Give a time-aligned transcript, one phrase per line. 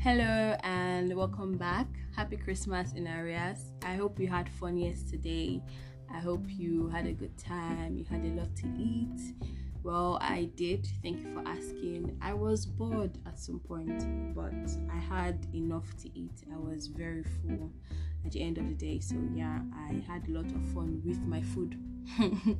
[0.00, 1.88] Hello and welcome back.
[2.14, 3.72] Happy Christmas in Arias.
[3.82, 5.60] I hope you had fun yesterday.
[6.08, 7.98] I hope you had a good time.
[7.98, 9.34] You had a lot to eat.
[9.82, 10.86] Well, I did.
[11.02, 12.16] Thank you for asking.
[12.22, 14.54] I was bored at some point, but
[14.88, 16.44] I had enough to eat.
[16.52, 17.72] I was very full
[18.24, 19.00] at the end of the day.
[19.00, 21.76] So, yeah, I had a lot of fun with my food.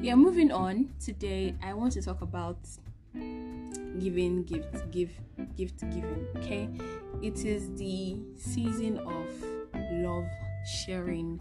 [0.00, 0.94] yeah, moving on.
[0.98, 2.56] Today, I want to talk about
[3.98, 5.10] giving gift give
[5.56, 6.68] gift giving okay?
[7.22, 9.28] It is the season of
[9.92, 10.26] love
[10.84, 11.38] sharing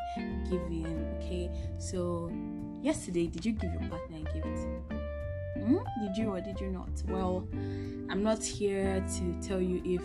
[0.49, 1.49] giving okay?
[1.77, 2.31] So
[2.81, 4.67] yesterday did you give your partner a gift?
[5.57, 5.77] Hmm?
[6.01, 6.89] did you or did you not?
[7.07, 7.47] Well
[8.09, 10.01] i'm not here to tell you if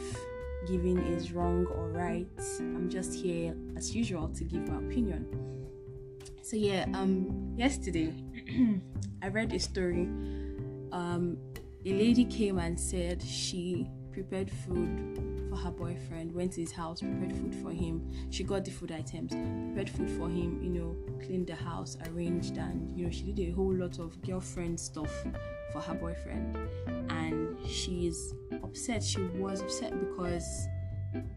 [0.67, 2.27] giving is wrong or right.
[2.59, 5.27] I'm just here as usual to give my opinion.
[6.43, 8.13] So yeah um yesterday
[9.23, 10.09] i read a story
[10.93, 11.37] um
[11.87, 17.01] a lady came and said she prepared food for her boyfriend, went to his house,
[17.01, 18.11] prepared food for him.
[18.31, 22.57] She got the food items, prepared food for him, you know, cleaned the house, arranged,
[22.57, 25.13] and you know, she did a whole lot of girlfriend stuff
[25.73, 26.59] for her boyfriend.
[27.09, 29.05] And she's upset.
[29.05, 30.67] She was upset because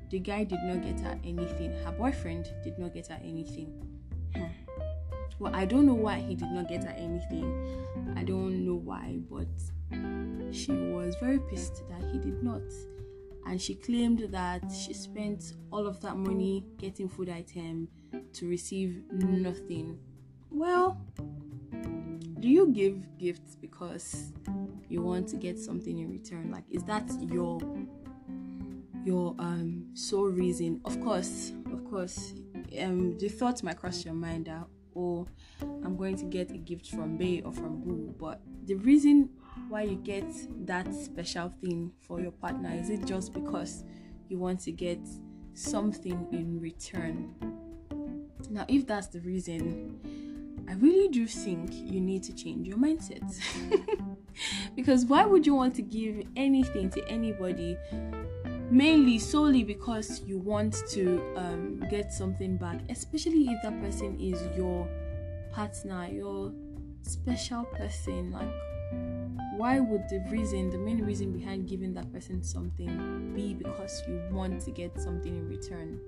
[0.10, 1.74] the guy did not get her anything.
[1.86, 3.72] Her boyfriend did not get her anything.
[5.38, 7.86] Well, I don't know why he did not get her anything.
[8.18, 9.48] I don't know why, but
[10.52, 12.62] she was very pissed that he did not.
[13.46, 17.88] And she claimed that she spent all of that money getting food item
[18.34, 19.98] to receive nothing.
[20.52, 21.02] Well,
[22.40, 24.32] do you give gifts because
[24.88, 26.52] you want to get something in return?
[26.52, 27.60] Like is that your
[29.04, 30.82] your um sole reason?
[30.86, 32.34] Of course, of course.
[32.80, 35.28] Um the thought might cross your mind that oh
[35.62, 39.30] I'm going to get a gift from bae or from Boo, but the reason
[39.70, 40.26] why you get
[40.66, 42.72] that special thing for your partner?
[42.74, 43.84] Is it just because
[44.28, 45.00] you want to get
[45.54, 47.36] something in return?
[48.50, 50.00] Now, if that's the reason,
[50.68, 53.24] I really do think you need to change your mindset.
[54.76, 57.78] because why would you want to give anything to anybody
[58.72, 64.42] mainly solely because you want to um, get something back, especially if that person is
[64.58, 64.88] your
[65.52, 66.52] partner, your
[67.02, 68.32] special person?
[68.32, 68.50] Like,
[69.60, 74.22] why would the reason, the main reason behind giving that person something be because you
[74.32, 76.00] want to get something in return?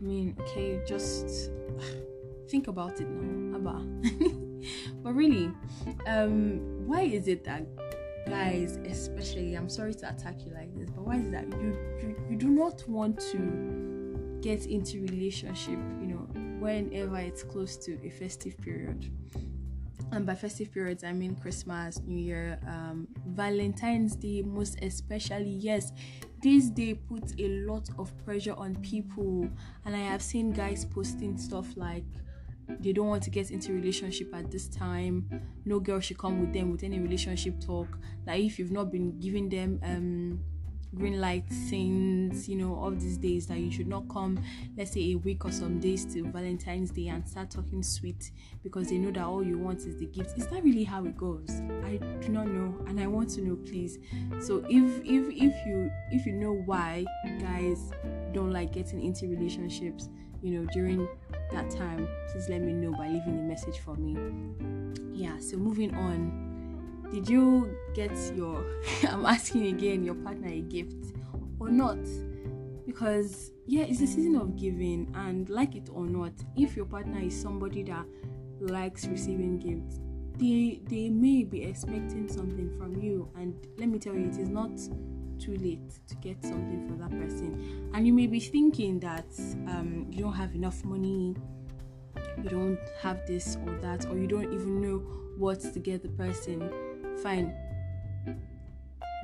[0.00, 1.50] I mean, okay, just
[2.48, 3.86] think about it now, Abba.
[5.02, 5.50] but really,
[6.06, 7.66] um, why is it that
[8.26, 12.16] guys, especially, I'm sorry to attack you like this, but why is that you you,
[12.30, 16.26] you do not want to get into relationship, you know,
[16.58, 19.10] whenever it's close to a festive period?
[20.12, 25.92] And by festive periods i mean christmas new year um, valentine's day most especially yes
[26.42, 29.48] this day puts a lot of pressure on people.
[29.84, 32.04] And i have seen guys posting stuff like
[32.78, 35.28] they don't want to get into relationship at this time.
[35.64, 37.98] No girl should come with them with any relationship talk.
[38.26, 40.40] Like if you've not been giving them um
[40.94, 44.42] green light since you know all these days that you should not come
[44.76, 48.30] let's say a week or some days to valentine's day and start talking sweet
[48.62, 50.36] because they know that all you want is the gift.
[50.36, 51.48] Is that really how it goes?
[51.84, 53.98] I do not know and i want to know please.
[54.40, 57.04] So if if if you if you know why
[57.40, 57.92] guys
[58.32, 60.08] don't like getting into relationships
[60.42, 61.06] you know during
[61.52, 64.16] that time please let me know by leaving a message for me.
[65.12, 66.49] Yeah so moving on
[67.12, 68.64] did you get your
[69.08, 71.14] i'm asking again your partner a gift
[71.58, 71.98] or not?
[72.86, 77.20] Because yeah it's a season of giving and like it or not if your partner
[77.20, 78.04] is somebody that
[78.60, 80.00] likes receiving gifts
[80.40, 83.30] they they may be expecting something from you.
[83.36, 84.70] And let me tell you it is not
[85.38, 87.90] too late to get something for that person.
[87.94, 89.26] And you may be thinking that
[89.68, 91.36] um, you don't have enough money
[92.42, 94.98] you don't have this or that or you don't even know
[95.36, 96.70] what to get the person
[97.22, 97.54] fine.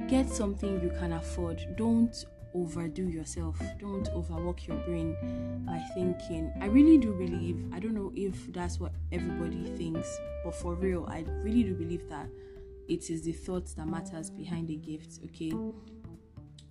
[0.09, 1.77] Get something you can afford.
[1.77, 3.61] Don't overdo yourself.
[3.79, 5.17] Don't overwork your brain
[5.67, 10.55] by thinking i really do believe i don't know if that's what everybody thinks but
[10.55, 12.29] for real i really do believe that
[12.89, 15.53] it is the thoughts that matters behind the gift okay?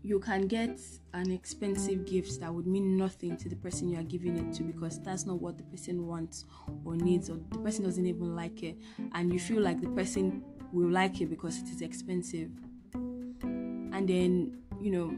[0.02, 0.80] You can get
[1.16, 4.64] an expensive gift that would mean nothing to the person you are giving it to
[4.64, 6.46] because that's not what the person wants
[6.86, 8.78] or needs or the person doesn't even like it.
[9.14, 12.50] And you feel like the person will like it because it is expensive.
[12.94, 15.18] And then, you know,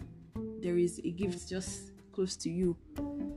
[0.61, 2.77] there is a gift just close to you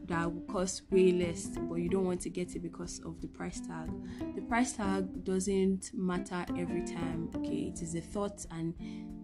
[0.06, 3.28] that will cost way less, but you don't want to get it because of the
[3.28, 3.90] price tag.
[4.34, 7.72] The price tag doesn't matter every time, okay?
[7.72, 8.74] It is the thought and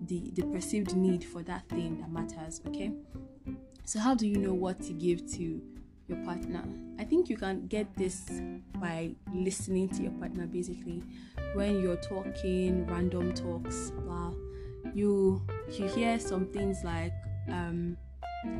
[0.06, 2.92] the the perceived need for that thing that matters okay
[3.84, 5.60] so how do you know what to give to
[6.08, 6.62] your partner.
[6.98, 8.30] I think you can get this
[8.80, 11.02] by listening to your partner basically.
[11.54, 14.32] When you're talking random talks blah
[14.94, 15.42] you
[15.72, 17.12] you hear some things like
[17.48, 17.96] um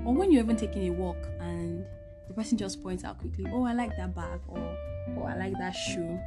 [0.04, 1.84] or when you're even taking a walk and
[2.28, 4.76] the person just points out quickly oh i like that bag or
[5.16, 6.19] oh i like that shoe.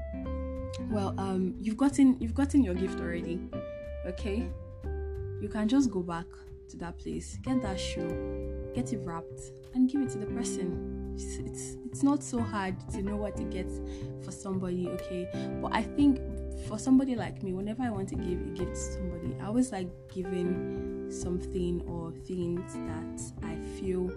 [0.89, 3.39] Well um you've gotten you've gotten your gift already
[4.05, 4.47] okay?
[5.41, 6.25] You can just go back
[6.69, 10.98] to that place get that shoe get it wrapped and give it to the person
[11.19, 13.69] it's, it's it's not so hard to know what to get
[14.23, 15.27] for somebody okay
[15.61, 16.19] but i think
[16.67, 19.71] for somebody like me whenever i want to give a gift to somebody i always
[19.71, 24.11] like giving something or things that i feel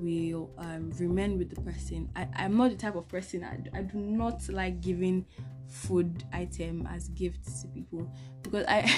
[0.00, 2.10] will um, remain with the person.
[2.16, 5.24] I, I'm not the type of person I, I do not like giving
[5.68, 8.10] food item as gifts to people
[8.42, 8.92] because I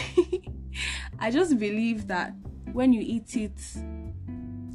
[1.18, 2.34] I just believe that
[2.72, 3.60] when you eat it,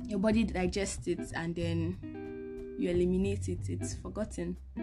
[0.07, 2.10] your body digests it and then
[2.77, 3.69] you eliminate it.
[3.69, 4.57] It's forgotten.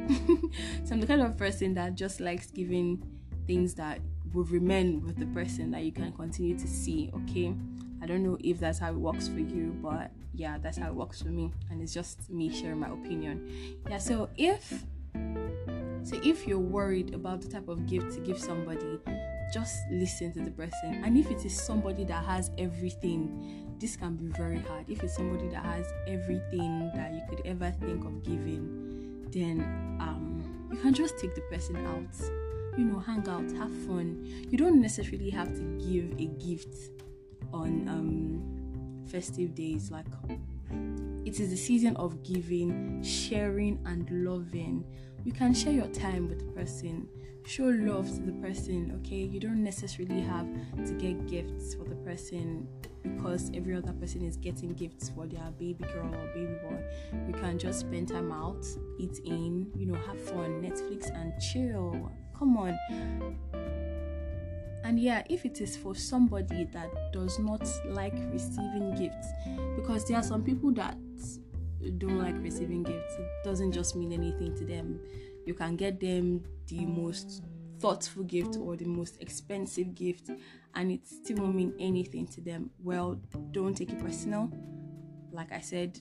[0.85, 3.03] so I'm the kind of person that just likes giving
[3.47, 4.01] things that
[4.33, 7.11] will remain with the person that you can continue to see.
[7.15, 7.55] Okay,
[8.03, 10.95] I don't know if that's how it works for you, but yeah, that's how it
[10.95, 13.51] works for me, and it's just me sharing my opinion.
[13.89, 14.85] Yeah, so if
[16.03, 18.99] so if you're worried about the type of gift to give somebody,
[19.53, 21.03] just listen to the person.
[21.05, 24.89] And if it is somebody that has everything, this can be very hard.
[24.89, 29.61] If it's somebody that has everything that you could ever think of giving, then
[30.01, 32.15] um, you can just take the person out.
[32.77, 34.25] You know, hang out, have fun.
[34.51, 36.77] You don't necessarily have to give a gift
[37.53, 39.91] on um, festive days.
[39.91, 40.07] Like
[41.29, 44.83] it is the season of giving, sharing, and loving.
[45.25, 47.07] You can share your time with the person,
[47.47, 49.25] show love to the person, okay?
[49.25, 50.47] You don't necessarily have
[50.87, 52.67] to get gifts for the person
[53.03, 56.83] because every other person is getting gifts for their baby girl or baby boy.
[57.27, 58.67] You can just spend time out,
[58.99, 62.11] eat in, you know, have fun, Netflix and chill.
[62.39, 62.79] Come on
[64.89, 69.29] and yeah, if it is for somebody that does not like receiving gifts,
[69.77, 70.97] because there are some people that
[71.99, 74.99] don't like receiving gifts, it doesn't just mean anything to them.
[75.45, 77.43] You can get them the most
[77.79, 80.31] thoughtful gift or the most expensive gift,
[80.75, 82.71] and it still won't mean anything to them.
[82.83, 83.21] Well,
[83.51, 84.51] don't take it personal.
[85.33, 86.01] Like I said,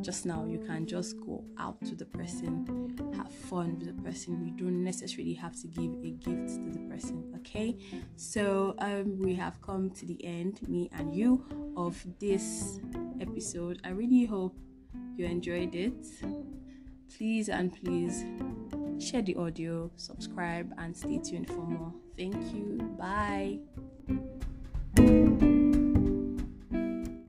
[0.00, 4.44] just now you can just go out to the person have fun with the person.
[4.44, 7.76] You don't necessarily have to give a gift to the person okay?
[8.16, 11.44] So um we have come to the end me and you
[11.76, 12.80] of this
[13.20, 13.80] episode.
[13.84, 14.56] I really hope
[15.16, 16.06] you enjoyed it.
[17.16, 18.24] Please and please
[18.98, 21.92] share the audio subscribe and stay tuned for more.
[22.16, 22.78] Thank you.
[22.98, 23.60] Bye